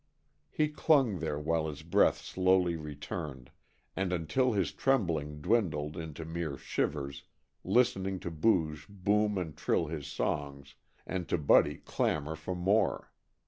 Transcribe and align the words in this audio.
He 0.49 0.67
clung 0.67 1.19
there 1.19 1.37
while 1.37 1.67
his 1.67 1.83
breath 1.83 2.17
slowly 2.17 2.75
returned, 2.75 3.51
and 3.95 4.11
until 4.11 4.53
his 4.53 4.71
trembling 4.71 5.41
dwindled 5.41 5.95
into 5.95 6.25
mere 6.25 6.57
shivers, 6.57 7.21
listening 7.63 8.19
to 8.21 8.31
Booge 8.31 8.87
boom 8.89 9.37
and 9.37 9.55
trill 9.55 9.85
his 9.85 10.07
songs, 10.07 10.73
and 11.05 11.29
to 11.29 11.37
Buddy 11.37 11.75
clamor 11.85 12.35
for 12.35 12.55
more. 12.55 13.11